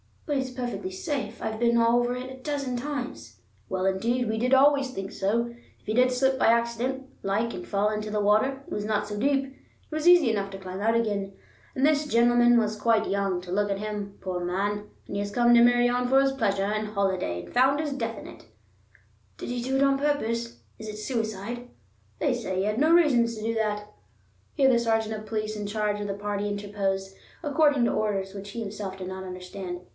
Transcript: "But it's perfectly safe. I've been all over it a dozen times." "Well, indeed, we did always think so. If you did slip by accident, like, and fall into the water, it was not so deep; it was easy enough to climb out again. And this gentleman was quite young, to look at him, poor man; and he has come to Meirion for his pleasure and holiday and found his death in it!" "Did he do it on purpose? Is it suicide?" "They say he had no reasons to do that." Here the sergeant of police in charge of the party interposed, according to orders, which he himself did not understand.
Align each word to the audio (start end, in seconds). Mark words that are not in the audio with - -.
"But 0.25 0.37
it's 0.37 0.49
perfectly 0.51 0.91
safe. 0.91 1.41
I've 1.41 1.59
been 1.59 1.77
all 1.77 1.99
over 1.99 2.15
it 2.15 2.31
a 2.31 2.41
dozen 2.41 2.77
times." 2.77 3.41
"Well, 3.67 3.85
indeed, 3.85 4.29
we 4.29 4.37
did 4.39 4.53
always 4.53 4.91
think 4.91 5.11
so. 5.11 5.53
If 5.79 5.87
you 5.87 5.93
did 5.93 6.09
slip 6.09 6.39
by 6.39 6.47
accident, 6.47 7.05
like, 7.21 7.53
and 7.53 7.67
fall 7.67 7.89
into 7.89 8.09
the 8.09 8.21
water, 8.21 8.63
it 8.65 8.73
was 8.73 8.85
not 8.85 9.05
so 9.07 9.19
deep; 9.19 9.43
it 9.45 9.55
was 9.91 10.07
easy 10.07 10.31
enough 10.31 10.49
to 10.51 10.57
climb 10.57 10.79
out 10.79 10.95
again. 10.95 11.33
And 11.75 11.85
this 11.85 12.07
gentleman 12.07 12.57
was 12.57 12.79
quite 12.79 13.09
young, 13.09 13.41
to 13.41 13.51
look 13.51 13.69
at 13.69 13.77
him, 13.77 14.17
poor 14.21 14.43
man; 14.43 14.89
and 15.05 15.17
he 15.17 15.19
has 15.19 15.31
come 15.33 15.53
to 15.53 15.61
Meirion 15.61 16.07
for 16.07 16.21
his 16.21 16.31
pleasure 16.31 16.63
and 16.63 16.87
holiday 16.87 17.43
and 17.43 17.53
found 17.53 17.81
his 17.81 17.91
death 17.91 18.17
in 18.17 18.25
it!" 18.25 18.45
"Did 19.37 19.49
he 19.49 19.61
do 19.61 19.75
it 19.75 19.83
on 19.83 19.99
purpose? 19.99 20.59
Is 20.79 20.87
it 20.87 20.97
suicide?" 20.97 21.67
"They 22.19 22.33
say 22.33 22.55
he 22.59 22.63
had 22.63 22.79
no 22.79 22.91
reasons 22.93 23.35
to 23.35 23.43
do 23.43 23.53
that." 23.55 23.89
Here 24.53 24.69
the 24.71 24.79
sergeant 24.79 25.13
of 25.13 25.25
police 25.27 25.57
in 25.57 25.67
charge 25.67 25.99
of 25.99 26.07
the 26.07 26.13
party 26.13 26.47
interposed, 26.47 27.13
according 27.43 27.83
to 27.85 27.91
orders, 27.91 28.33
which 28.33 28.51
he 28.51 28.61
himself 28.61 28.97
did 28.97 29.09
not 29.09 29.25
understand. 29.25 29.81